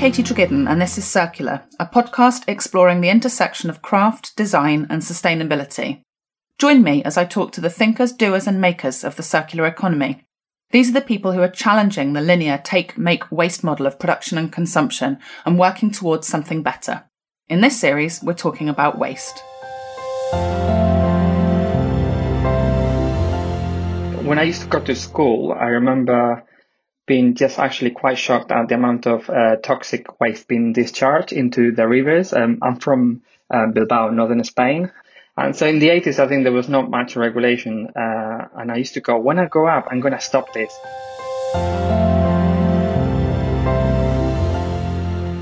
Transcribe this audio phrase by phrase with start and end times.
[0.00, 5.02] Katie Treggiden, and this is Circular, a podcast exploring the intersection of craft, design, and
[5.02, 6.00] sustainability.
[6.58, 10.24] Join me as I talk to the thinkers, doers, and makers of the circular economy.
[10.70, 14.38] These are the people who are challenging the linear take, make, waste model of production
[14.38, 17.04] and consumption and working towards something better.
[17.50, 19.42] In this series, we're talking about waste.
[24.24, 26.42] When I used to go to school, I remember
[27.06, 31.72] been just actually quite shocked at the amount of uh, toxic waste being discharged into
[31.72, 32.32] the rivers.
[32.32, 34.92] Um, I'm from uh, Bilbao, northern Spain.
[35.36, 37.88] And so in the 80s, I think there was not much regulation.
[37.96, 40.72] Uh, and I used to go, when I grow up, I'm going to stop this.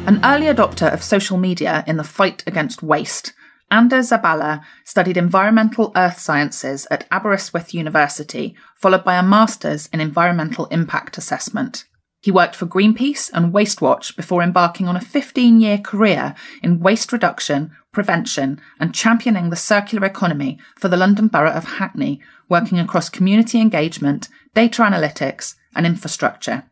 [0.07, 3.35] An early adopter of social media in the fight against waste,
[3.71, 10.67] Ander Zabala studied environmental earth sciences at Aberystwyth University, followed by a master's in environmental
[10.67, 11.85] impact assessment.
[12.21, 17.13] He worked for Greenpeace and Wastewatch before embarking on a 15 year career in waste
[17.13, 23.09] reduction, prevention, and championing the circular economy for the London Borough of Hackney, working across
[23.09, 26.65] community engagement, data analytics, and infrastructure.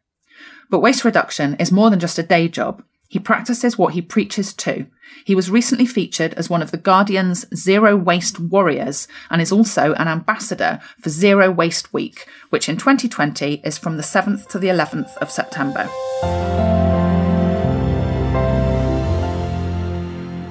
[0.68, 2.82] But waste reduction is more than just a day job.
[3.08, 4.86] He practices what he preaches to.
[5.24, 9.94] He was recently featured as one of The Guardian's Zero Waste Warriors and is also
[9.94, 14.68] an ambassador for Zero Waste Week, which in 2020 is from the 7th to the
[14.68, 15.88] 11th of September.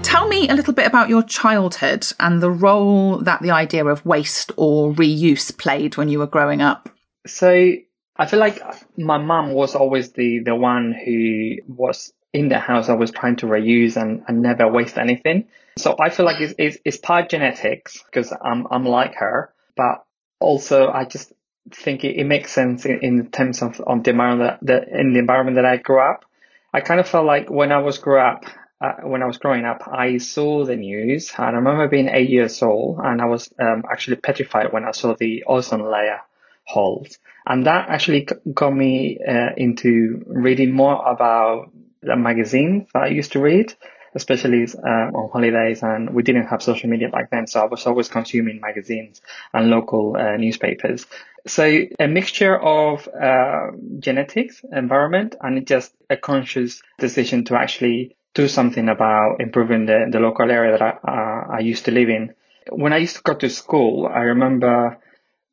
[0.03, 4.05] Tell me a little bit about your childhood and the role that the idea of
[4.05, 6.89] waste or reuse played when you were growing up.
[7.27, 7.73] So
[8.17, 8.61] I feel like
[8.97, 13.37] my mum was always the, the one who was in the house, I was trying
[13.37, 15.47] to reuse and, and never waste anything.
[15.77, 20.03] So I feel like it's, it's, it's part genetics because I'm, I'm like her, but
[20.41, 21.31] also I just
[21.71, 25.19] think it, it makes sense in, in terms of, of the environment that, in the
[25.19, 26.25] environment that I grew up.
[26.73, 28.43] I kind of felt like when I was grew up,
[28.81, 32.29] uh, when I was growing up, I saw the news and I remember being eight
[32.29, 36.19] years old and I was um, actually petrified when I saw the ozone layer
[36.65, 37.17] holes.
[37.47, 41.71] And that actually got me uh, into reading more about
[42.15, 43.73] magazines that I used to read,
[44.13, 45.83] especially uh, on holidays.
[45.83, 49.21] And we didn't have social media back then, so I was always consuming magazines
[49.53, 51.05] and local uh, newspapers.
[51.47, 51.63] So
[51.99, 58.89] a mixture of uh, genetics, environment, and just a conscious decision to actually do something
[58.89, 62.33] about improving the, the local area that I, uh, I used to live in.
[62.69, 64.99] When I used to go to school, I remember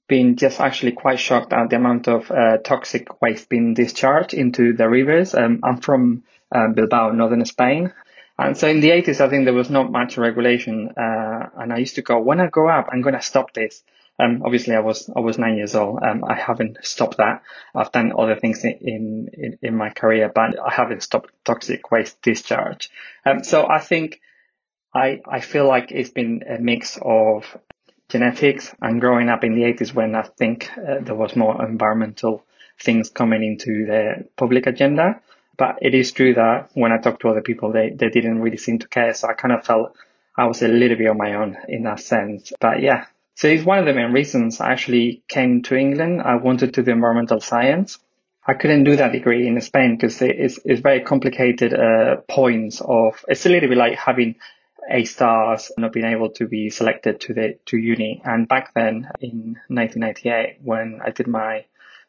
[0.08, 4.72] been just actually quite shocked at the amount of uh, toxic waste being discharged into
[4.74, 5.34] the rivers.
[5.34, 6.24] Um, I'm from
[6.54, 7.92] uh, Bilbao, northern Spain.
[8.38, 10.90] And so in the 80s, I think there was not much regulation.
[10.96, 13.82] Uh, and I used to go, when I grow up, I'm going to stop this.
[14.18, 16.02] Um, obviously I was, I was nine years old.
[16.02, 17.42] Um, I haven't stopped that.
[17.74, 22.20] I've done other things in, in, in my career, but I haven't stopped toxic waste
[22.22, 22.90] discharge.
[23.24, 24.20] Um, so I think
[24.94, 27.56] I, I feel like it's been a mix of
[28.08, 32.44] genetics and growing up in the 80s when I think uh, there was more environmental
[32.78, 35.20] things coming into the public agenda.
[35.56, 38.56] But it is true that when I talked to other people, they, they didn't really
[38.56, 39.12] seem to care.
[39.14, 39.96] So I kind of felt
[40.36, 42.52] I was a little bit on my own in that sense.
[42.58, 46.22] But yeah, so it's one of the main reasons I actually came to England.
[46.22, 47.98] I wanted to do environmental science.
[48.46, 53.24] I couldn't do that degree in Spain because it's, it's very complicated uh, points of,
[53.28, 54.36] it's a little bit like having
[54.90, 58.20] A stars, not being able to be selected to the, to uni.
[58.24, 61.66] And back then in 1998, when I did my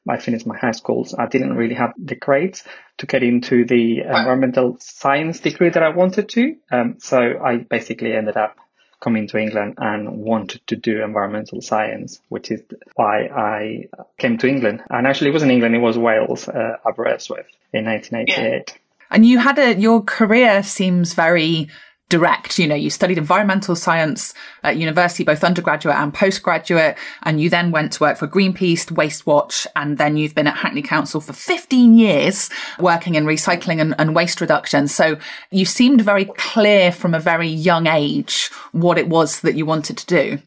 [0.07, 2.63] I finished my high schools, I didn't really have the grades
[2.97, 6.55] to get into the environmental science degree that I wanted to.
[6.71, 8.57] Um, so I basically ended up
[9.03, 12.61] coming to England and wanted to do environmental science, which is
[12.95, 13.87] why I
[14.17, 14.81] came to England.
[14.89, 18.37] And actually, it wasn't England; it was Wales, uh, Aberystwyth, in 1988.
[18.37, 18.77] Yeah.
[19.11, 21.69] And you had a your career seems very
[22.09, 22.59] direct.
[22.59, 24.33] You know, you studied environmental science
[24.63, 29.25] at university, both undergraduate and postgraduate, and you then went to work for Greenpeace, Waste
[29.25, 33.95] Watch, and then you've been at Hackney Council for 15 years working in recycling and,
[33.97, 34.87] and waste reduction.
[34.87, 35.17] So
[35.51, 39.97] you seemed very clear from a very young age what it was that you wanted
[39.97, 40.39] to do.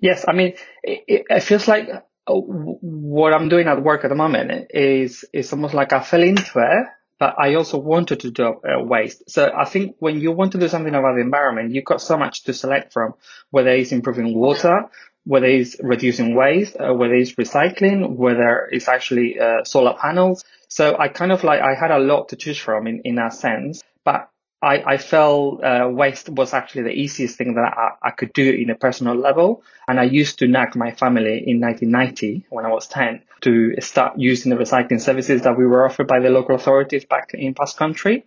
[0.00, 4.14] Yes, I mean, it, it feels like uh, what I'm doing at work at the
[4.14, 6.86] moment is is almost like I fell into it
[7.20, 9.30] but I also wanted to do uh, waste.
[9.30, 12.16] So I think when you want to do something about the environment, you've got so
[12.16, 13.14] much to select from,
[13.50, 14.86] whether it's improving water,
[15.24, 20.44] whether it's reducing waste, uh, whether it's recycling, whether it's actually uh, solar panels.
[20.68, 23.34] So I kind of like, I had a lot to choose from in, in that
[23.34, 24.29] sense, but
[24.62, 28.50] I, I felt uh, waste was actually the easiest thing that I, I could do
[28.50, 29.62] in a personal level.
[29.88, 34.18] And I used to nag my family in 1990 when I was 10 to start
[34.18, 37.78] using the recycling services that we were offered by the local authorities back in Basque
[37.78, 38.24] Country.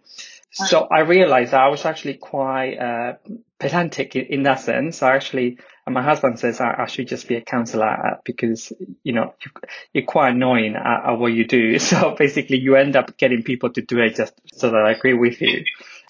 [0.53, 3.13] So I realized that I was actually quite uh,
[3.57, 5.01] pedantic in, in, that sense.
[5.01, 5.57] I actually,
[5.87, 8.71] and my husband says I, I, should just be a counselor because,
[9.03, 9.33] you know,
[9.93, 11.79] you're quite annoying at, at, what you do.
[11.79, 15.15] So basically you end up getting people to do it just so that I agree
[15.15, 15.65] with you.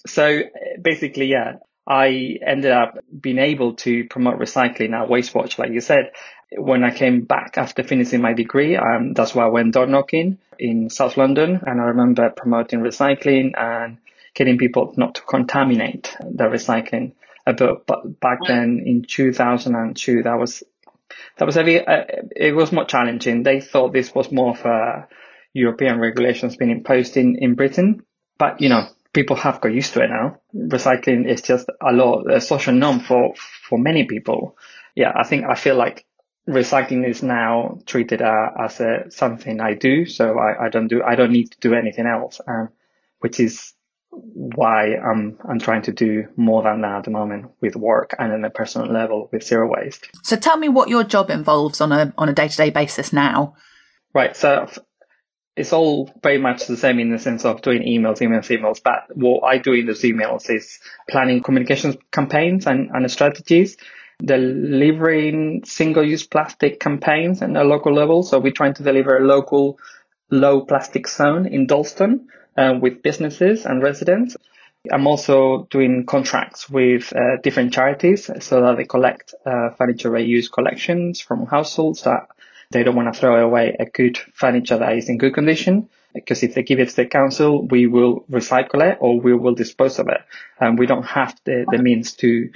[0.06, 0.42] So
[0.80, 1.54] basically, yeah,
[1.86, 6.12] I ended up being able to promote recycling at WasteWatch, like you said.
[6.56, 10.38] When I came back after finishing my degree, um, that's why I went door knocking
[10.58, 11.60] in South London.
[11.66, 13.98] And I remember promoting recycling and
[14.34, 17.12] getting people not to contaminate the recycling.
[17.46, 20.62] Uh, but, but back then in 2002, that was,
[21.36, 22.04] that was a, uh,
[22.34, 23.42] it was more challenging.
[23.42, 25.08] They thought this was more of a
[25.52, 28.04] European regulations being imposed in, in Britain.
[28.38, 30.38] But, you know, people have got used to it now.
[30.54, 33.34] Recycling is just a lot, a social norm for,
[33.68, 34.58] for many people.
[34.94, 36.04] Yeah, I think, I feel like
[36.46, 40.04] recycling is now treated uh, as a, something I do.
[40.04, 42.40] So I, I don't do, I don't need to do anything else.
[42.46, 42.68] Um,
[43.24, 43.72] which is
[44.10, 48.34] why I'm I'm trying to do more than that at the moment with work and
[48.34, 50.10] on a personal level with zero waste.
[50.22, 53.14] So tell me what your job involves on a on a day to day basis
[53.14, 53.56] now.
[54.12, 54.36] Right.
[54.36, 54.68] So
[55.56, 58.82] it's all very much the same in the sense of doing emails, emails, emails.
[58.82, 63.76] But what I do in those emails is planning communications campaigns and, and strategies,
[64.18, 68.24] delivering single use plastic campaigns at a local level.
[68.24, 69.78] So we're trying to deliver a local
[70.30, 74.36] low plastic zone in Dalston uh, with businesses and residents.
[74.92, 80.50] I'm also doing contracts with uh, different charities so that they collect uh, furniture reuse
[80.52, 82.28] collections from households that
[82.70, 85.88] they don't want to throw away a good furniture that is in good condition.
[86.14, 89.54] Because if they give it to the council, we will recycle it or we will
[89.54, 90.20] dispose of it.
[90.60, 92.50] And we don't have the, the means to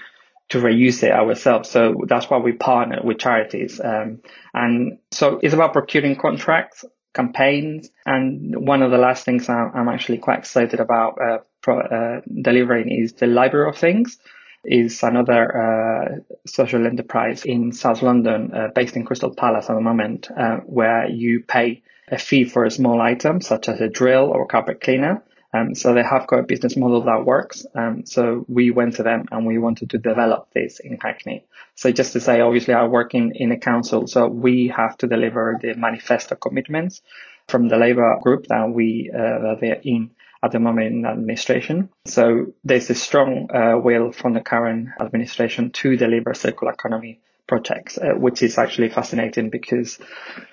[0.51, 1.69] to reuse it ourselves.
[1.69, 3.81] So that's why we partner with charities.
[3.85, 4.23] Um,
[4.55, 6.85] and so it's about procuring contracts
[7.15, 7.91] campaigns.
[8.07, 12.91] And one of the last things I'm actually quite excited about uh, pro, uh, delivering
[12.91, 14.19] is the Library of Things
[14.65, 16.17] is another uh,
[16.47, 21.09] social enterprise in South London, uh, based in Crystal Palace at the moment, uh, where
[21.09, 25.23] you pay a fee for a small item such as a drill or carpet cleaner.
[25.53, 27.65] Um, so they have got a business model that works.
[27.75, 31.47] Um, so we went to them and we wanted to develop this in Hackney.
[31.75, 35.07] So just to say, obviously I work in, in a council, so we have to
[35.07, 37.01] deliver the manifesto commitments
[37.49, 40.11] from the Labour group that we, uh, that they're in
[40.43, 41.91] at the moment in administration.
[42.05, 47.99] So there's a strong uh, will from the current administration to deliver circular economy projects,
[47.99, 49.99] uh, which is actually fascinating because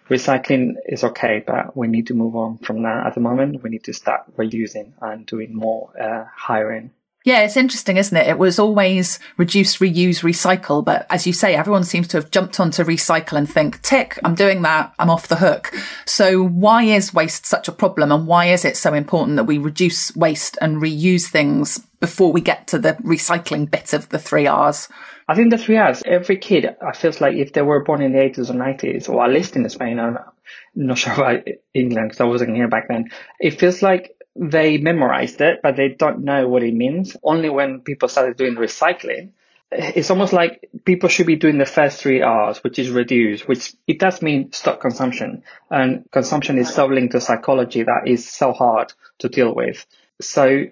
[0.09, 3.61] recycling is okay, but we need to move on from that at the moment.
[3.61, 6.91] We need to start reusing and doing more uh, hiring
[7.25, 8.27] yeah, it's interesting, isn't it?
[8.27, 10.85] It was always reduce, reuse, recycle.
[10.85, 14.35] But as you say, everyone seems to have jumped onto recycle and think, tick, I'm
[14.35, 14.93] doing that.
[14.99, 15.73] I'm off the hook.
[16.05, 18.11] So why is waste such a problem?
[18.11, 22.41] And why is it so important that we reduce waste and reuse things before we
[22.41, 24.87] get to the recycling bit of the three R's?
[25.27, 28.11] I think the three R's, every kid, I feels like if they were born in
[28.11, 30.19] the 80s or 90s, or at least in Spain, I'm
[30.75, 33.09] not sure about England because I wasn't here back then.
[33.39, 37.15] It feels like they memorized it, but they don't know what it means.
[37.23, 39.31] Only when people started doing recycling,
[39.71, 43.73] it's almost like people should be doing the first three R's, which is reduce, which
[43.87, 45.43] it does mean stop consumption.
[45.69, 49.85] And consumption is so linked to psychology that is so hard to deal with.
[50.21, 50.65] So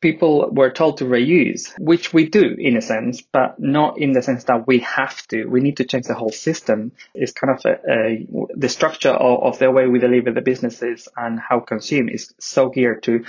[0.00, 4.22] people were told to reuse, which we do in a sense, but not in the
[4.22, 5.44] sense that we have to.
[5.44, 6.92] We need to change the whole system.
[7.14, 11.08] It's kind of a, a, the structure of, of the way we deliver the businesses
[11.16, 13.24] and how consume is so geared to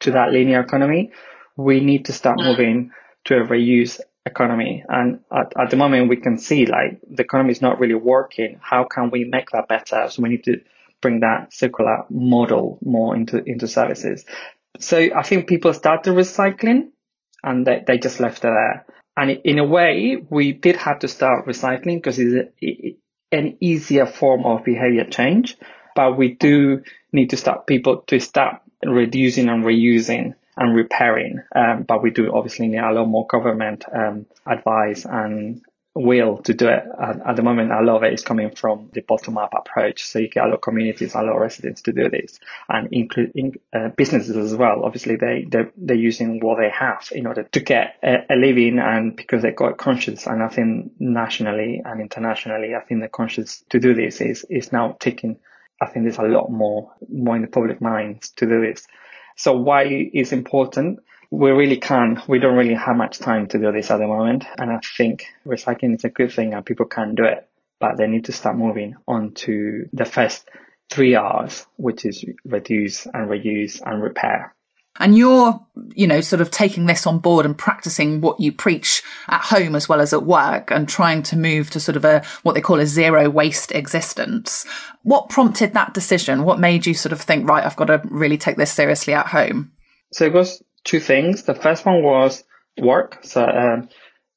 [0.00, 1.12] to that linear economy.
[1.56, 2.90] We need to start moving
[3.26, 4.84] to a reuse economy.
[4.88, 8.58] And at, at the moment, we can see like the economy is not really working.
[8.60, 10.08] How can we make that better?
[10.10, 10.60] So we need to
[11.00, 14.24] bring that circular model more into into services.
[14.78, 16.90] So I think people started recycling
[17.42, 18.86] and they, they just left it there.
[19.16, 22.98] And in a way, we did have to start recycling because it's
[23.30, 25.56] an easier form of behavior change.
[25.94, 31.42] But we do need to start people to start reducing and reusing and repairing.
[31.54, 35.62] Um, but we do obviously need a lot more government um, advice and
[35.94, 36.84] will to do it.
[37.00, 40.04] At, at, the moment, a lot of it is coming from the bottom up approach.
[40.04, 42.88] So you get a lot of communities, a lot of residents to do this and
[42.92, 44.84] including uh, businesses as well.
[44.84, 48.78] Obviously, they, they're, they're, using what they have in order to get a, a, living
[48.78, 50.26] and because they got conscious.
[50.26, 54.72] And I think nationally and internationally, I think the conscious to do this is, is
[54.72, 55.38] now taking,
[55.80, 58.86] I think there's a lot more, more in the public minds to do this.
[59.36, 61.00] So why is important?
[61.32, 64.44] We really can't, we don't really have much time to do this at the moment.
[64.58, 67.48] And I think recycling is a good thing and people can do it,
[67.80, 70.46] but they need to start moving on to the first
[70.90, 74.54] three R's, which is reduce and reuse and repair.
[75.00, 75.58] And you're,
[75.94, 79.74] you know, sort of taking this on board and practicing what you preach at home
[79.74, 82.60] as well as at work and trying to move to sort of a, what they
[82.60, 84.66] call a zero waste existence.
[85.02, 86.44] What prompted that decision?
[86.44, 89.28] What made you sort of think, right, I've got to really take this seriously at
[89.28, 89.72] home?
[90.12, 91.42] So it was two things.
[91.44, 92.44] The first one was
[92.78, 93.18] work.
[93.22, 93.88] So, um,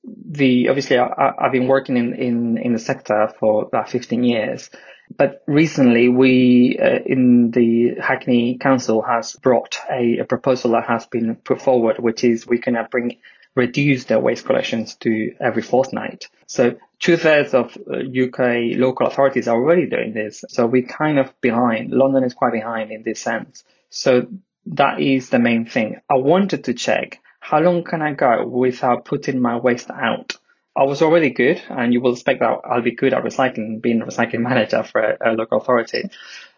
[0.04, 4.70] the obviously I, have been working in, in, in the sector for about 15 years
[5.16, 11.06] but recently, we uh, in the Hackney Council has brought a, a, proposal that has
[11.06, 13.18] been put forward, which is we can bring
[13.56, 16.28] reduce their waste collections to every fortnight.
[16.48, 20.44] So two thirds of UK uh, local authorities are already doing this.
[20.50, 21.92] So we're kind of behind.
[21.92, 23.64] London is quite behind in this sense.
[23.90, 24.28] So
[24.68, 26.02] that is the main thing.
[26.10, 30.36] I wanted to check how long can I go without putting my waste out?
[30.76, 34.02] I was already good, and you will expect that I'll be good at recycling, being
[34.02, 36.10] a recycling manager for a, a local authority.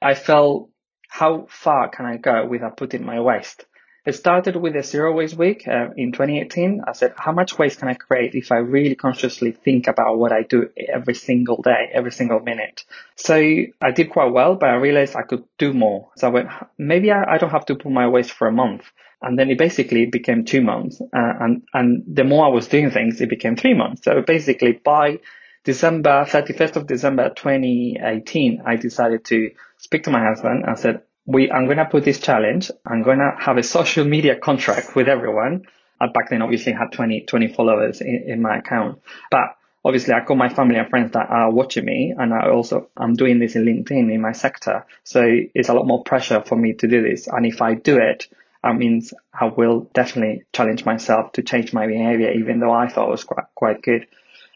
[0.02, 0.70] I felt,
[1.10, 3.66] how far can I go without putting my waste?
[4.08, 6.82] It started with a zero waste week uh, in 2018.
[6.88, 10.32] I said, how much waste can I create if I really consciously think about what
[10.32, 12.86] I do every single day, every single minute?
[13.18, 16.08] So I did quite well, but I realized I could do more.
[16.16, 16.48] So I went,
[16.78, 18.86] maybe I, I don't have to put my waste for a month.
[19.22, 21.02] And then it basically became two months.
[21.02, 24.06] Uh, and, and the more I was doing things, it became three months.
[24.06, 25.20] So basically by
[25.66, 31.52] December, 31st of December 2018, I decided to speak to my husband and said, we,
[31.52, 32.72] I'm to put this challenge.
[32.86, 35.64] I'm to have a social media contract with everyone.
[36.00, 40.22] I back then obviously had 20, 20 followers in, in my account, but obviously I
[40.24, 43.56] call my family and friends that are watching me and I also, I'm doing this
[43.56, 44.86] in LinkedIn in my sector.
[45.04, 47.28] So it's a lot more pressure for me to do this.
[47.28, 48.28] And if I do it,
[48.64, 53.08] that means I will definitely challenge myself to change my behavior, even though I thought
[53.08, 54.08] it was quite, quite good.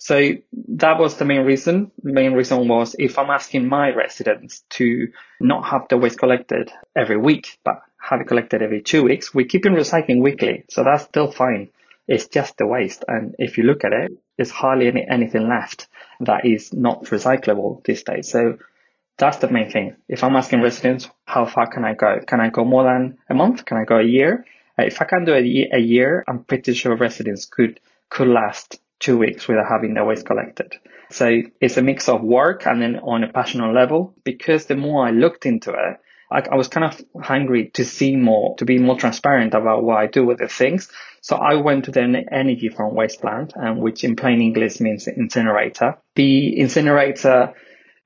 [0.03, 0.31] So
[0.79, 1.91] that was the main reason.
[2.01, 6.72] The main reason was if I'm asking my residents to not have the waste collected
[6.96, 10.65] every week, but have it collected every two weeks, we keep in recycling weekly.
[10.72, 11.70] So that's still fine.
[12.08, 13.05] It's just the waste.
[13.08, 15.88] And if you look at it, there's hardly any, anything left
[16.22, 18.27] that is not recyclable these days.
[18.27, 18.58] So
[19.20, 19.98] that's the main thing.
[20.10, 22.22] If I'm asking residents, how far can I go?
[22.25, 23.65] Can I go more than a month?
[23.65, 24.48] Can I go a year?
[24.79, 27.79] Uh, if I can do a, a year, I'm pretty sure residents could
[28.10, 30.75] could last two weeks without having their waste collected.
[31.10, 34.15] So it's a mix of work and then on a passionate level.
[34.24, 35.98] Because the more I looked into it,
[36.31, 39.98] I, I was kind of hungry to see more, to be more transparent about what
[39.98, 40.89] I do with the things.
[41.20, 45.08] So I went to the energy from waste plant, um, which in plain English means
[45.08, 45.98] incinerator.
[46.15, 47.53] The incinerator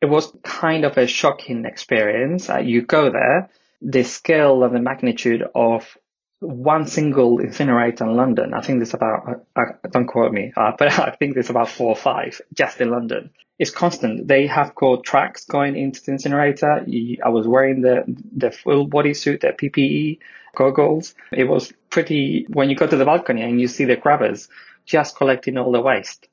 [0.02, 2.50] it was kind of a shocking experience.
[2.50, 3.50] Uh, you go there,
[3.82, 5.98] the scale and the magnitude of
[6.46, 8.54] one single incinerator in London.
[8.54, 11.70] I think there's about, uh, uh don't quote me, uh, but I think there's about
[11.70, 13.32] four or five just in London.
[13.58, 14.28] It's constant.
[14.28, 16.86] They have got tracks going into the incinerator.
[17.26, 18.04] I was wearing the,
[18.36, 20.20] the full body suit, the PPE
[20.56, 21.16] goggles.
[21.32, 24.50] It was pretty, when you go to the balcony and you see the grabbers
[24.86, 26.28] just collecting all the waste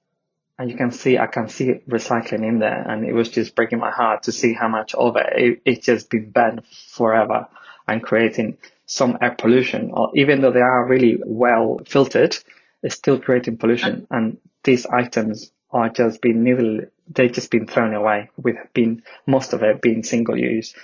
[0.58, 3.80] and you can see I can see recycling in there, and it was just breaking
[3.80, 7.48] my heart to see how much of it, it it's just been banned forever
[7.88, 8.58] and creating
[8.92, 9.90] some air pollution.
[9.92, 12.36] Or even though they are really well filtered,
[12.82, 17.66] it's still creating pollution, uh, and these items are just being nearly they've just been
[17.66, 20.74] thrown away with being most of it being single use,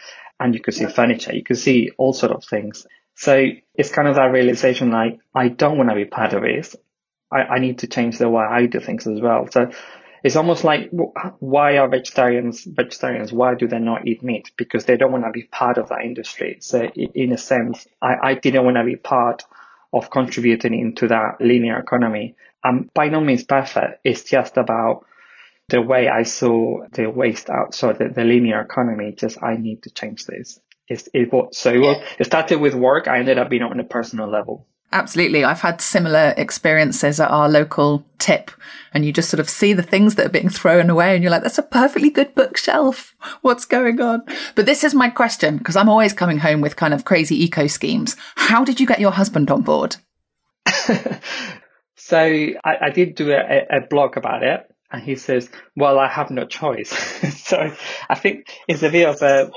[0.41, 2.87] and you could see furniture, you could see all sort of things.
[3.15, 6.77] So it's kind of that realization like, I don't want to be part of this.
[7.31, 9.49] I, I need to change the way I do things as well.
[9.51, 9.71] So
[10.23, 10.91] it's almost like
[11.39, 13.33] why are vegetarians vegetarians?
[13.33, 14.51] Why do they not eat meat?
[14.57, 16.59] Because they don't want to be part of that industry.
[16.61, 19.45] So in a sense, I, I didn't want to be part
[19.93, 22.37] of contributing into that linear economy.
[22.63, 24.01] I'm by no means perfect.
[24.05, 25.05] It's just about
[25.69, 27.75] the way I saw the waste out.
[27.75, 30.59] So the, the linear economy, just I need to change this.
[30.89, 33.09] It's, it was, so it, was, it started with work.
[33.09, 34.67] I ended up being on a personal level.
[34.91, 35.45] Absolutely.
[35.45, 38.51] I've had similar experiences at our local tip
[38.95, 41.31] and you just sort of see the things that are being thrown away and you're
[41.31, 43.15] like, that's a perfectly good bookshelf.
[43.43, 44.23] What's going on?
[44.55, 47.67] But this is my question because I'm always coming home with kind of crazy eco
[47.67, 48.17] schemes.
[48.37, 49.97] How did you get your husband on board?
[51.97, 56.09] so I, I, did do a, a blog about it and he says, well, I
[56.09, 56.91] have no choice.
[57.45, 57.73] so
[58.09, 59.51] I think it's a bit of a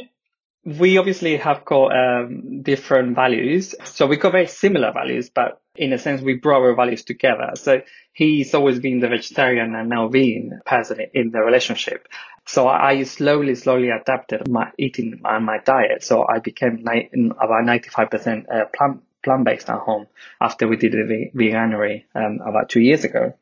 [0.63, 3.73] we obviously have got um, different values.
[3.83, 7.51] So we got very similar values, but in a sense, we brought our values together.
[7.55, 7.81] So
[8.13, 12.07] he's always been the vegetarian and now vegan person in the relationship.
[12.45, 16.03] So I slowly, slowly adapted my eating and my diet.
[16.03, 20.07] So I became ni- about 95% uh, plant, plant-based at home
[20.39, 23.33] after we did the veganuary um, about two years ago.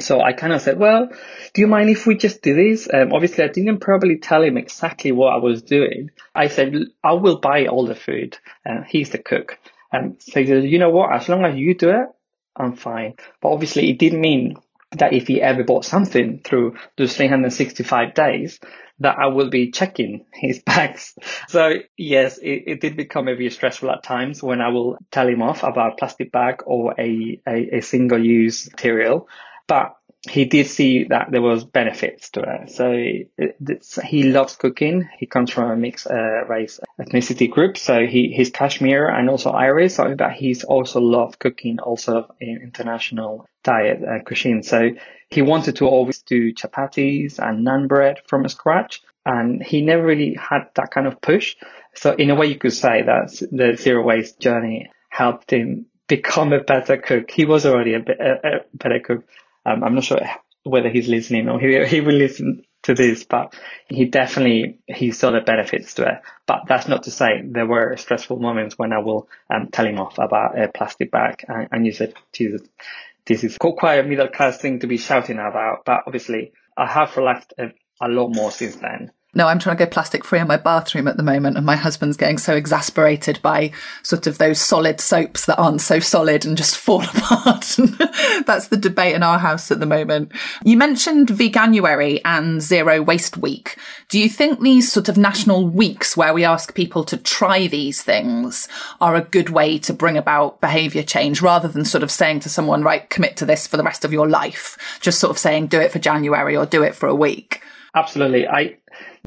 [0.00, 1.08] So I kind of said, well,
[1.54, 2.88] do you mind if we just do this?
[2.92, 6.10] Um, obviously, I didn't probably tell him exactly what I was doing.
[6.34, 8.38] I said, I will buy all the food.
[8.64, 9.58] Uh, he's the cook.
[9.92, 11.12] And so he said, you know what?
[11.12, 12.06] As long as you do it,
[12.54, 13.14] I'm fine.
[13.40, 14.56] But obviously, it didn't mean
[14.92, 18.60] that if he ever bought something through those 365 days,
[19.00, 21.14] that I will be checking his bags.
[21.48, 25.42] So yes, it, it did become maybe stressful at times when I will tell him
[25.42, 29.28] off about a plastic bag or a, a, a single use material.
[29.68, 29.98] But
[30.28, 32.70] he did see that there was benefits to it.
[32.70, 35.08] So he loves cooking.
[35.16, 37.78] He comes from a mixed uh, race ethnicity group.
[37.78, 39.94] So he, he's Kashmir and also Irish.
[39.94, 44.62] So that he's also loved cooking also in international diet uh, cuisine.
[44.62, 44.90] So
[45.30, 49.02] he wanted to always do chapatis and naan bread from scratch.
[49.24, 51.56] And he never really had that kind of push.
[51.94, 56.54] So in a way, you could say that the zero waste journey helped him become
[56.54, 57.30] a better cook.
[57.30, 59.24] He was already a, a better cook
[59.68, 60.20] um, I'm not sure
[60.64, 63.54] whether he's listening or he, he will listen to this, but
[63.88, 66.14] he definitely, he saw the benefits to it.
[66.46, 69.98] But that's not to say there were stressful moments when I will um, tell him
[69.98, 72.62] off about a plastic bag and, and you said, Jesus,
[73.26, 75.84] this is quite a middle class thing to be shouting about.
[75.84, 79.84] But obviously I have relaxed a, a lot more since then no, I'm trying to
[79.84, 83.40] go plastic free in my bathroom at the moment, and my husband's getting so exasperated
[83.42, 87.76] by sort of those solid soaps that aren't so solid and just fall apart.
[88.46, 90.32] That's the debate in our house at the moment.
[90.64, 93.76] You mentioned Veganuary and Zero Waste Week.
[94.08, 98.02] Do you think these sort of national weeks where we ask people to try these
[98.02, 98.66] things
[98.98, 102.48] are a good way to bring about behaviour change rather than sort of saying to
[102.48, 104.78] someone, right, commit to this for the rest of your life?
[105.02, 107.60] Just sort of saying, do it for January or do it for a week.
[107.94, 108.46] Absolutely.
[108.46, 108.76] I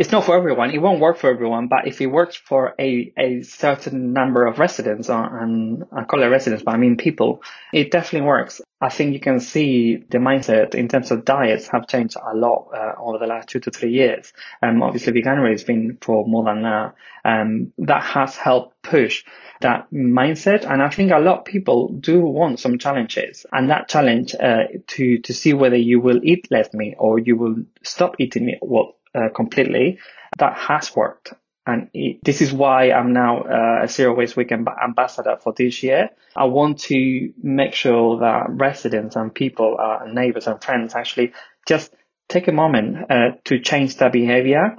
[0.01, 0.71] it's not for everyone.
[0.71, 4.57] It won't work for everyone, but if it works for a, a certain number of
[4.57, 8.61] residents, uh, and I call it residents, but I mean people, it definitely works.
[8.81, 12.69] I think you can see the mindset in terms of diets have changed a lot
[12.73, 14.33] uh, over the last two to three years.
[14.63, 16.95] Um, obviously, veganuary has been for more than that.
[17.23, 19.23] Um, that has helped push
[19.59, 20.65] that mindset.
[20.67, 24.63] And I think a lot of people do want some challenges and that challenge, uh,
[24.87, 28.57] to, to see whether you will eat less meat or you will stop eating meat.
[28.63, 29.99] Well, uh, completely,
[30.37, 31.33] that has worked.
[31.65, 35.83] And it, this is why I'm now uh, a Zero Waste Week ambassador for this
[35.83, 36.09] year.
[36.35, 41.33] I want to make sure that residents and people, uh, neighbors and friends actually
[41.67, 41.93] just
[42.29, 44.77] take a moment uh, to change their behavior.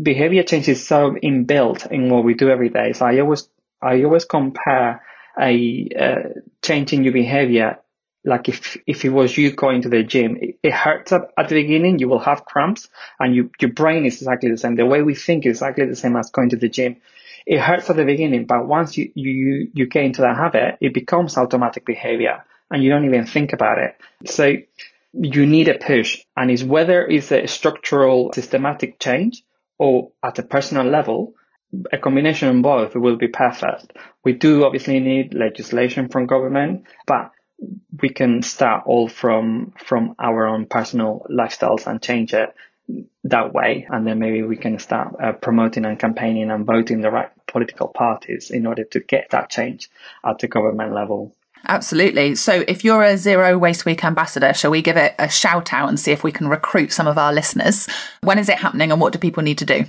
[0.00, 2.92] Behavior change is so inbuilt in what we do every day.
[2.92, 3.48] So I always,
[3.82, 5.02] I always compare
[5.38, 7.78] a uh, change in your behavior
[8.24, 11.48] like if if it was you going to the gym, it, it hurts at, at,
[11.48, 11.98] the beginning.
[11.98, 12.88] You will have cramps,
[13.20, 14.76] and you, your brain is exactly the same.
[14.76, 16.96] The way we think is exactly the same as going to the gym.
[17.46, 20.94] It hurts at the beginning, but once you you you get into that habit, it
[20.94, 23.96] becomes automatic behavior, and you don't even think about it.
[24.24, 24.54] So
[25.12, 29.44] you need a push, and it's whether it's a structural, systematic change
[29.78, 31.34] or at a personal level.
[31.92, 33.94] A combination of both will be perfect.
[34.22, 37.32] We do obviously need legislation from government, but
[38.00, 42.54] we can start all from from our own personal lifestyles and change it
[43.24, 47.10] that way and then maybe we can start uh, promoting and campaigning and voting the
[47.10, 49.88] right political parties in order to get that change
[50.24, 51.34] at the government level
[51.66, 52.34] Absolutely.
[52.34, 55.88] So, if you're a Zero Waste Week ambassador, shall we give it a shout out
[55.88, 57.88] and see if we can recruit some of our listeners?
[58.20, 59.86] When is it happening and what do people need to do?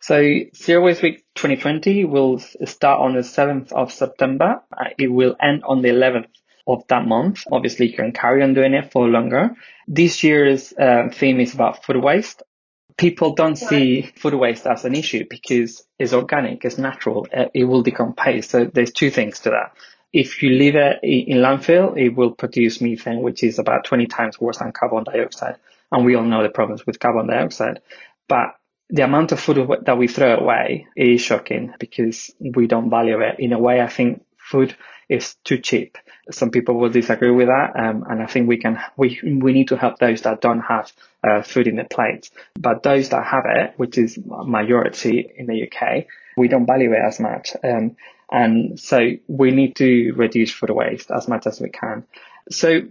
[0.00, 0.22] So,
[0.56, 4.62] Zero Waste Week 2020 will start on the 7th of September.
[4.72, 6.28] Uh, it will end on the 11th
[6.74, 7.44] of that month.
[7.50, 9.56] Obviously, you can carry on doing it for longer.
[9.86, 12.42] This year's uh, theme is about food waste.
[12.96, 17.64] People don't see food waste as an issue because it's organic, it's natural, uh, it
[17.64, 18.46] will decompose.
[18.46, 19.72] So there's two things to that.
[20.12, 24.40] If you leave it in landfill, it will produce methane, which is about 20 times
[24.40, 25.56] worse than carbon dioxide.
[25.90, 27.80] And we all know the problems with carbon dioxide.
[28.28, 28.56] But
[28.90, 33.36] the amount of food that we throw away is shocking because we don't value it.
[33.38, 34.76] In a way, I think food
[35.10, 35.98] is too cheap.
[36.30, 39.68] Some people will disagree with that, um, and I think we can we we need
[39.68, 40.92] to help those that don't have
[41.28, 42.30] uh, food in their plate.
[42.58, 47.00] But those that have it, which is majority in the UK, we don't value it
[47.04, 47.96] as much, um,
[48.30, 52.04] and so we need to reduce food waste as much as we can.
[52.50, 52.82] So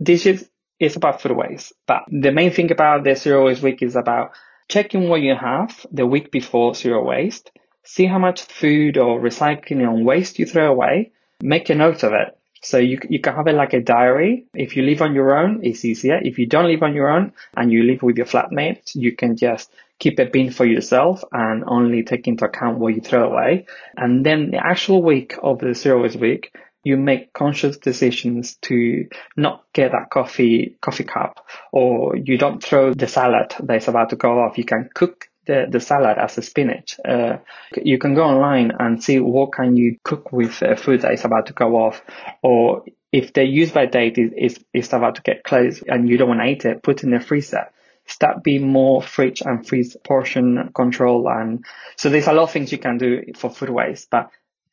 [0.00, 0.48] this is
[0.80, 4.32] it's about food waste, but the main thing about the zero waste week is about
[4.68, 7.50] checking what you have the week before zero waste,
[7.84, 11.12] see how much food or recycling or waste you throw away,
[11.42, 12.36] make a note of it.
[12.62, 14.46] So you, you can have it like a diary.
[14.54, 16.18] If you live on your own, it's easier.
[16.20, 19.36] If you don't live on your own and you live with your flatmate, you can
[19.36, 23.66] just keep a bin for yourself and only take into account what you throw away.
[23.96, 29.08] And then the actual week of the zero waste week, you make conscious decisions to
[29.36, 34.16] not get that coffee coffee cup or you don't throw the salad that's about to
[34.16, 34.56] go off.
[34.56, 36.98] You can cook the, the salad as a spinach.
[37.04, 37.38] Uh,
[37.82, 41.24] you can go online and see what can you cook with uh, food that is
[41.24, 42.02] about to go off,
[42.42, 46.18] or if the use by date is, is, is about to get close and you
[46.18, 47.70] don't want to eat it, put it in the freezer.
[48.06, 51.28] Start being more fridge and freeze portion control.
[51.28, 51.64] And
[51.96, 54.30] so there's a lot of things you can do for food waste, but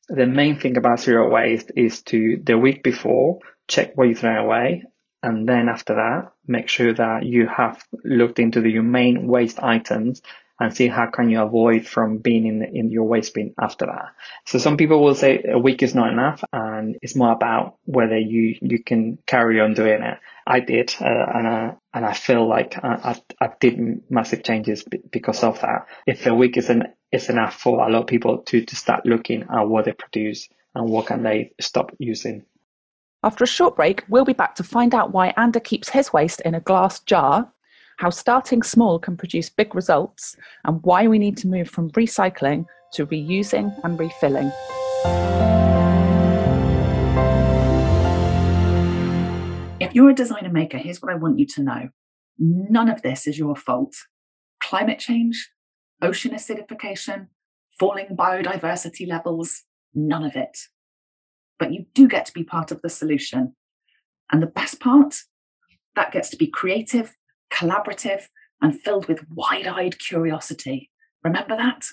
[0.07, 4.43] the main thing about zero waste is to the week before check what you throw
[4.43, 4.83] away
[5.23, 10.21] and then after that, make sure that you have looked into the, main waste items
[10.59, 14.13] and see how can you avoid from being in, in your waste bin after that.
[14.45, 18.17] So some people will say a week is not enough and it's more about whether
[18.17, 20.19] you, you can carry on doing it.
[20.45, 24.83] I did, uh, and, I, and I feel like I, I, I did massive changes
[25.11, 25.87] because of that.
[26.05, 29.43] If a week isn't, is enough for a lot of people to, to start looking
[29.43, 32.45] at what they produce and what can they stop using.
[33.23, 36.41] After a short break, we'll be back to find out why Ander keeps his waste
[36.41, 37.52] in a glass jar,
[38.03, 40.35] how starting small can produce big results,
[40.65, 44.51] and why we need to move from recycling to reusing and refilling.
[49.79, 51.89] If you're a designer maker, here's what I want you to know
[52.37, 53.95] none of this is your fault.
[54.61, 55.49] Climate change,
[56.01, 57.27] ocean acidification,
[57.79, 59.63] falling biodiversity levels,
[59.93, 60.57] none of it
[61.59, 63.55] but you do get to be part of the solution.
[64.29, 65.15] And the best part,
[65.95, 67.15] that gets to be creative,
[67.53, 68.27] collaborative,
[68.61, 70.89] and filled with wide eyed curiosity.
[71.23, 71.85] Remember that?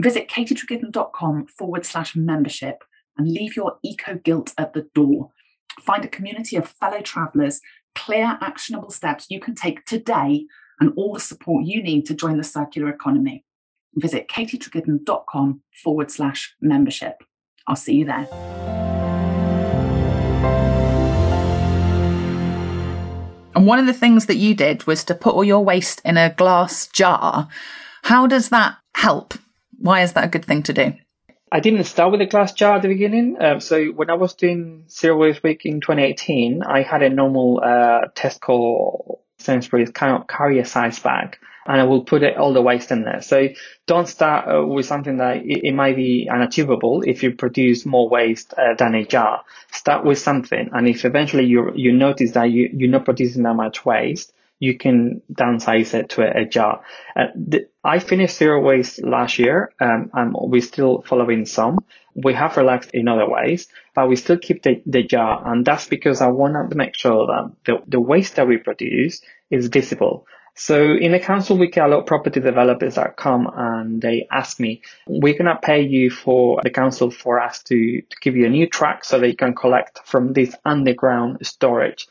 [0.00, 2.82] Visit katietreggiden.com forward slash membership
[3.16, 5.30] and leave your eco guilt at the door.
[5.80, 7.60] Find a community of fellow travelers,
[7.94, 10.46] clear, actionable steps you can take today,
[10.80, 13.44] and all the support you need to join the circular economy.
[13.94, 17.22] Visit katietreggiden.com forward slash membership.
[17.68, 19.03] I'll see you there.
[23.54, 26.16] And one of the things that you did was to put all your waste in
[26.16, 27.48] a glass jar.
[28.02, 29.34] How does that help?
[29.78, 30.94] Why is that a good thing to do?
[31.52, 33.36] I didn't start with a glass jar at the beginning.
[33.40, 37.60] Um, so when I was doing Zero Waste Week in 2018, I had a normal
[37.62, 43.02] uh, Tesco Sainsbury's carrier size bag and I will put it, all the waste in
[43.02, 43.22] there.
[43.22, 43.48] So
[43.86, 48.08] don't start uh, with something that it, it, might be unachievable if you produce more
[48.08, 49.44] waste uh, than a jar.
[49.72, 53.54] Start with something, and if eventually you you notice that you you're not producing that
[53.54, 56.82] much waste, you can downsize it to a, a jar.
[57.16, 57.26] Uh,
[57.82, 61.78] I finished zero waste last year, um, and we're still following some.
[62.14, 65.88] We have relaxed in other ways, but we still keep the, the jar, and that's
[65.88, 70.26] because I want to make sure that the, the waste that we produce is visible.
[70.56, 74.28] So in the council, we get a lot of property developers that come and they
[74.30, 78.36] ask me, we're going to pay you for the council for us to, to give
[78.36, 82.06] you a new track so that you can collect from these underground storage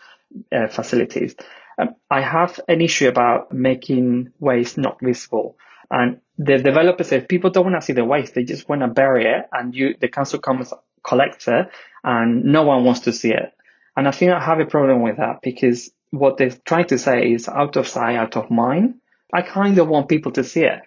[0.52, 1.36] uh, facilities.
[1.80, 5.58] Um, I have an issue about making waste not visible.
[5.90, 8.34] And the developer says people don't want to see the waste.
[8.34, 11.70] They just want to bury it and you, the council comes, collects it
[12.04, 13.54] and no one wants to see it.
[13.96, 17.32] And I think I have a problem with that because what they're trying to say
[17.32, 19.00] is out of sight, out of mind.
[19.34, 20.80] I kind of want people to see it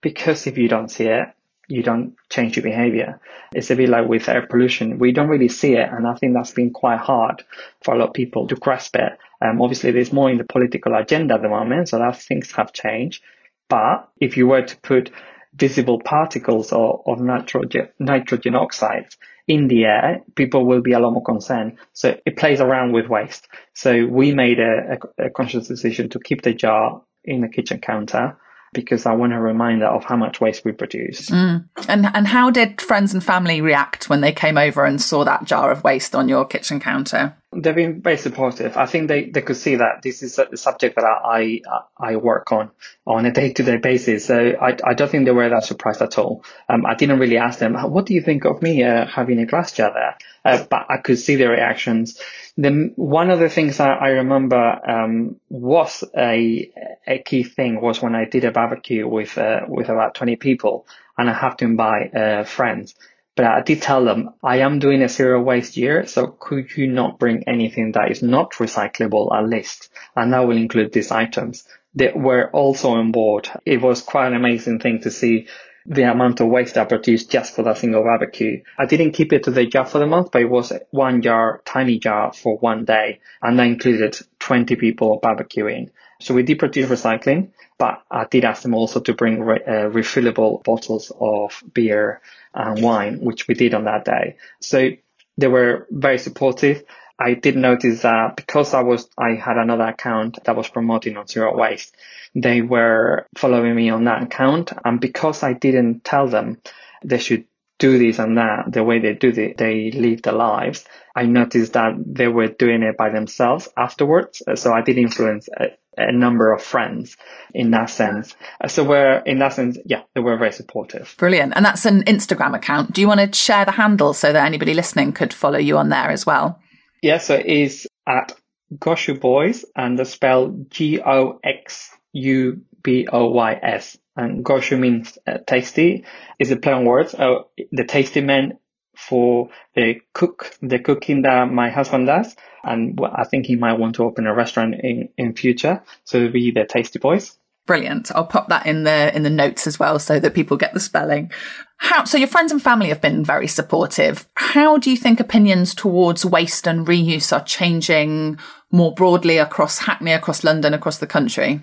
[0.00, 1.28] because if you don't see it,
[1.68, 3.20] you don't change your behavior.
[3.54, 4.98] It's a bit like with air pollution.
[4.98, 5.88] We don't really see it.
[5.88, 7.44] And I think that's been quite hard
[7.84, 9.12] for a lot of people to grasp it.
[9.40, 11.88] Um, obviously there's more in the political agenda at the moment.
[11.88, 13.22] So that things have changed.
[13.68, 15.12] But if you were to put
[15.54, 19.16] visible particles of, of nitrogen, nitrogen oxides
[19.48, 21.78] in the air, people will be a lot more concerned.
[21.92, 23.48] So it plays around with waste.
[23.74, 27.80] So we made a, a, a conscious decision to keep the jar in the kitchen
[27.80, 28.36] counter
[28.72, 31.28] because I want a reminder of how much waste we produce.
[31.28, 31.68] Mm.
[31.88, 35.44] And and how did friends and family react when they came over and saw that
[35.44, 37.36] jar of waste on your kitchen counter?
[37.54, 38.78] They've been very supportive.
[38.78, 41.60] I think they, they could see that this is a subject that I
[41.98, 42.70] I, work on
[43.06, 44.24] on a day to day basis.
[44.24, 46.44] So I, I don't think they were that surprised at all.
[46.68, 49.46] Um, I didn't really ask them, what do you think of me uh, having a
[49.46, 50.16] glass jar there?
[50.44, 52.18] Uh, but I could see their reactions.
[52.56, 56.70] The one of the things I, I remember um, was a
[57.06, 60.86] a key thing was when I did a barbecue with uh, with about twenty people,
[61.18, 62.94] and I have to invite uh, friends.
[63.34, 66.86] But I did tell them I am doing a zero waste year, so could you
[66.86, 69.90] not bring anything that is not recyclable at least?
[70.14, 71.66] And that will include these items.
[71.94, 73.48] They were also on board.
[73.64, 75.46] It was quite an amazing thing to see
[75.86, 78.62] the amount of waste I produced just for that single barbecue.
[78.78, 81.60] I didn't keep it to the jar for the month, but it was one jar,
[81.64, 83.20] tiny jar for one day.
[83.40, 85.90] And that included 20 people barbecuing.
[86.20, 89.90] So we did produce recycling, but I did ask them also to bring re- uh,
[89.90, 92.20] refillable bottles of beer
[92.54, 94.36] and wine, which we did on that day.
[94.60, 94.90] So
[95.38, 96.84] they were very supportive.
[97.18, 101.28] I did notice that because I was, I had another account that was promoting on
[101.28, 101.94] zero waste,
[102.34, 104.72] they were following me on that account.
[104.84, 106.60] And because I didn't tell them
[107.04, 107.44] they should
[107.82, 110.84] do this and that, the way they do it, they live their lives.
[111.16, 114.40] I noticed that they were doing it by themselves afterwards.
[114.46, 115.66] Uh, so I did influence a,
[115.96, 117.16] a number of friends
[117.52, 118.36] in that sense.
[118.60, 121.14] Uh, so we're in that sense, yeah, they were very supportive.
[121.18, 121.54] Brilliant.
[121.56, 122.92] And that's an Instagram account.
[122.92, 125.88] Do you want to share the handle so that anybody listening could follow you on
[125.88, 126.60] there as well?
[127.02, 128.32] Yeah, so it is at
[128.78, 133.98] Goxu Boys and the spell G O X U B O Y S.
[134.16, 136.04] And Goxu means uh, tasty.
[136.38, 137.14] Is a play on words.
[137.14, 138.58] Uh, the tasty man
[138.94, 142.36] for the cook, the cooking that my husband does.
[142.62, 145.82] And I think he might want to open a restaurant in, in future.
[146.04, 147.36] So it'll be the Tasty Boys.
[147.64, 148.10] Brilliant.
[148.12, 150.80] I'll pop that in the in the notes as well so that people get the
[150.80, 151.30] spelling.
[151.76, 154.28] How so your friends and family have been very supportive.
[154.34, 158.38] How do you think opinions towards waste and reuse are changing
[158.72, 161.62] more broadly across Hackney, across London, across the country?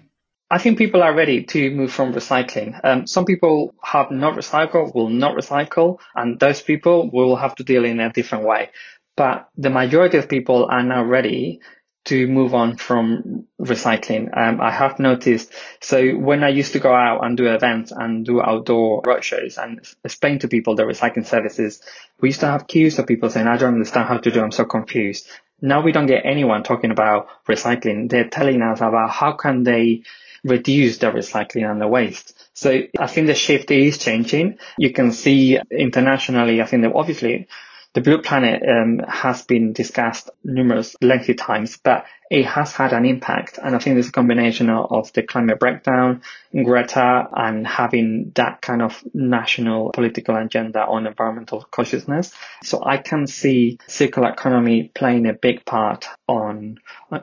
[0.52, 2.80] I think people are ready to move from recycling.
[2.84, 7.64] Um, some people have not recycled, will not recycle, and those people will have to
[7.64, 8.72] deal in a different way.
[9.16, 11.60] But the majority of people are now ready
[12.06, 14.36] to move on from recycling.
[14.36, 15.54] Um, I have noticed.
[15.82, 19.86] So when I used to go out and do events and do outdoor roadshows and
[20.04, 21.82] explain to people the recycling services,
[22.22, 24.42] we used to have queues of people saying, I don't understand how to do.
[24.42, 25.28] I'm so confused.
[25.62, 28.10] Now we don't get anyone talking about recycling.
[28.10, 30.04] They're telling us about how can they
[30.44, 32.34] reduce the recycling and the waste.
[32.54, 34.58] So I think the shift is changing.
[34.78, 37.48] You can see internationally, I think that obviously
[37.94, 43.04] the blue planet um, has been discussed numerous lengthy times, but it has had an
[43.04, 43.58] impact.
[43.62, 46.22] And I think there's a combination of, of the climate breakdown,
[46.54, 52.32] Greta, and having that kind of national political agenda on environmental consciousness.
[52.64, 56.78] So I can see circular economy playing a big part on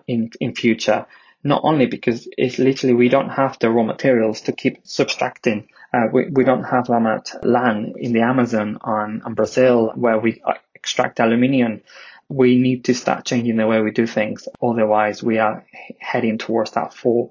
[0.08, 1.06] in in future
[1.46, 5.68] not only because it's literally we don't have the raw materials to keep subtracting.
[5.94, 10.42] Uh, we, we don't have that much land in the Amazon and, Brazil where we
[10.74, 11.82] extract aluminium.
[12.28, 14.48] We need to start changing the way we do things.
[14.60, 15.64] Otherwise, we are
[16.00, 17.30] heading towards that four,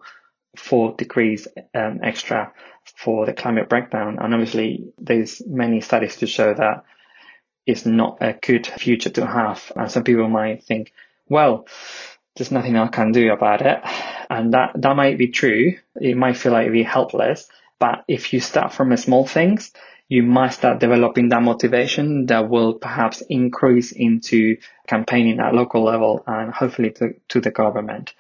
[0.56, 2.54] four degrees um, extra
[2.96, 4.18] for the climate breakdown.
[4.20, 6.86] And obviously, there's many studies to show that
[7.66, 9.74] it's not a good future to have.
[9.76, 10.94] And some people might think,
[11.28, 11.68] well,
[12.36, 13.82] there's nothing I can do about it.
[14.30, 15.78] And that, that might be true.
[15.96, 17.48] It might feel like you're helpless.
[17.80, 19.72] But if you start from the small things,
[20.08, 26.24] you might start developing that motivation that will perhaps increase into campaigning at local level
[26.28, 28.14] and hopefully to, to the government.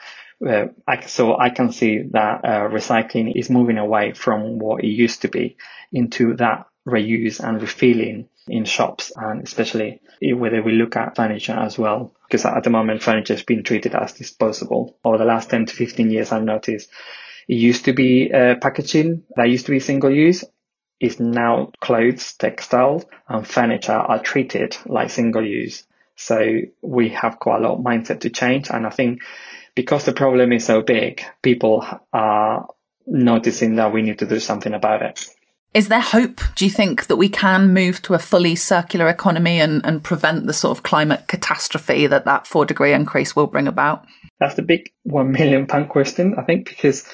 [0.45, 4.87] Uh, I, so I can see that uh, recycling is moving away from what it
[4.87, 5.57] used to be
[5.91, 11.77] into that reuse and refilling in shops and especially whether we look at furniture as
[11.77, 14.97] well because at the moment furniture is being treated as disposable.
[15.03, 16.89] Over the last 10 to 15 years i've noticed
[17.47, 20.43] it used to be uh, packaging that used to be single use
[20.99, 25.83] is now clothes textiles and furniture are treated like single use
[26.15, 29.21] so we have quite a lot of mindset to change and i think
[29.75, 32.67] because the problem is so big people are
[33.05, 35.27] noticing that we need to do something about it
[35.75, 39.59] is there hope, do you think, that we can move to a fully circular economy
[39.59, 43.67] and, and prevent the sort of climate catastrophe that that four degree increase will bring
[43.67, 44.05] about?
[44.39, 47.05] That's the big one million pound question, I think, because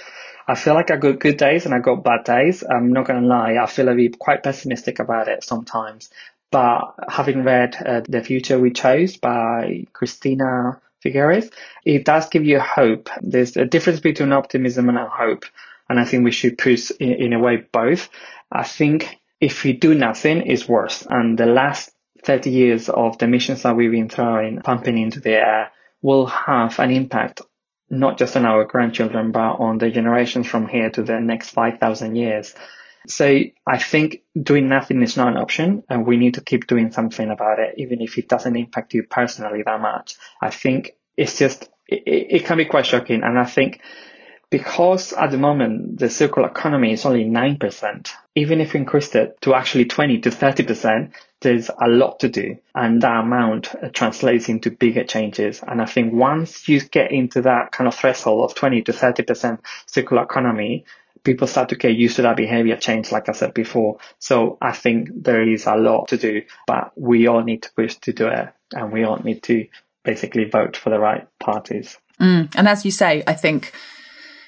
[0.47, 2.63] I feel like I got good days and I got bad days.
[2.63, 3.55] I'm not going to lie.
[3.55, 6.11] I feel like quite pessimistic about it sometimes.
[6.51, 11.51] But having read uh, The Future We Chose by Christina Figueres,
[11.83, 13.09] it does give you hope.
[13.21, 15.45] There's a difference between optimism and hope.
[15.91, 18.07] And I think we should push in, in a way both.
[18.49, 21.05] I think if we do nothing, it's worse.
[21.09, 21.91] And the last
[22.23, 26.79] 30 years of the emissions that we've been throwing, pumping into the air will have
[26.79, 27.41] an impact
[27.89, 32.15] not just on our grandchildren, but on the generations from here to the next 5,000
[32.15, 32.55] years.
[33.09, 36.93] So I think doing nothing is not an option and we need to keep doing
[36.93, 40.15] something about it, even if it doesn't impact you personally that much.
[40.41, 43.23] I think it's just, it, it can be quite shocking.
[43.23, 43.81] And I think
[44.51, 49.41] because at the moment the circular economy is only 9%, even if we increased it
[49.41, 52.57] to actually 20 to 30%, there's a lot to do.
[52.75, 55.63] And that amount translates into bigger changes.
[55.65, 59.59] And I think once you get into that kind of threshold of 20 to 30%
[59.87, 60.85] circular economy,
[61.23, 63.99] people start to get used to that behavior change, like I said before.
[64.19, 67.95] So I think there is a lot to do, but we all need to push
[68.01, 69.67] to do it and we all need to
[70.03, 71.97] basically vote for the right parties.
[72.19, 72.53] Mm.
[72.55, 73.71] And as you say, I think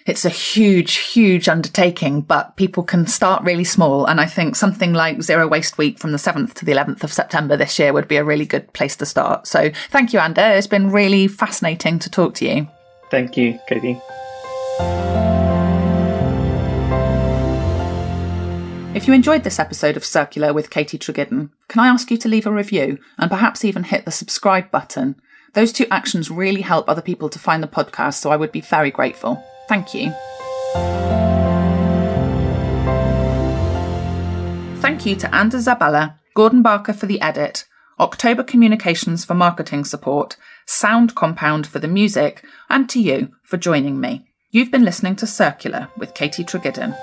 [0.06, 4.06] it's a huge, huge undertaking, but people can start really small.
[4.06, 7.13] And I think something like Zero Waste Week from the 7th to the 11th of
[7.13, 9.48] September this year would be a really good place to start.
[9.48, 10.42] So thank you, Ander.
[10.42, 12.68] It's been really fascinating to talk to you.
[13.12, 14.02] Thank you, Katie.
[18.94, 22.28] If you enjoyed this episode of Circular with Katie Treggiden, can I ask you to
[22.28, 25.16] leave a review and perhaps even hit the subscribe button?
[25.54, 28.62] Those two actions really help other people to find the podcast, so I would be
[28.62, 29.44] very grateful.
[29.67, 30.12] Thank you.
[34.82, 37.65] Thank you to Anders Zabala, Gordon Barker for the edit,
[37.99, 43.99] October Communications for marketing support, Sound Compound for the music, and to you for joining
[43.99, 44.28] me.
[44.52, 46.95] You've been listening to Circular with Katie Treggiden.